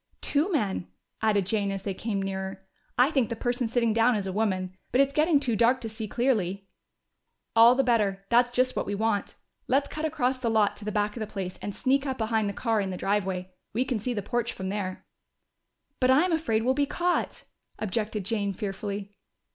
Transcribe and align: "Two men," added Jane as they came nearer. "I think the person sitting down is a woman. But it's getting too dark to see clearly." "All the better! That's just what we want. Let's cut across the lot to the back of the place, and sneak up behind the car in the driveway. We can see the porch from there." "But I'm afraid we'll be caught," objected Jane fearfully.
"Two 0.21 0.51
men," 0.51 0.87
added 1.21 1.45
Jane 1.45 1.69
as 1.69 1.83
they 1.83 1.93
came 1.93 2.23
nearer. 2.23 2.65
"I 2.97 3.11
think 3.11 3.29
the 3.29 3.35
person 3.35 3.67
sitting 3.67 3.93
down 3.93 4.15
is 4.15 4.25
a 4.25 4.33
woman. 4.33 4.75
But 4.91 4.99
it's 4.99 5.13
getting 5.13 5.39
too 5.39 5.55
dark 5.55 5.79
to 5.81 5.89
see 5.89 6.07
clearly." 6.07 6.67
"All 7.55 7.75
the 7.75 7.83
better! 7.83 8.25
That's 8.29 8.49
just 8.49 8.75
what 8.75 8.87
we 8.87 8.95
want. 8.95 9.35
Let's 9.67 9.87
cut 9.89 10.03
across 10.03 10.39
the 10.39 10.49
lot 10.49 10.75
to 10.77 10.85
the 10.85 10.91
back 10.91 11.15
of 11.15 11.19
the 11.19 11.27
place, 11.27 11.59
and 11.61 11.75
sneak 11.75 12.07
up 12.07 12.17
behind 12.17 12.49
the 12.49 12.51
car 12.51 12.81
in 12.81 12.89
the 12.89 12.97
driveway. 12.97 13.53
We 13.73 13.85
can 13.85 13.99
see 13.99 14.15
the 14.15 14.23
porch 14.23 14.51
from 14.53 14.69
there." 14.69 15.05
"But 15.99 16.09
I'm 16.09 16.33
afraid 16.33 16.63
we'll 16.65 16.73
be 16.73 16.87
caught," 16.87 17.43
objected 17.77 18.25
Jane 18.25 18.53
fearfully. 18.55 19.13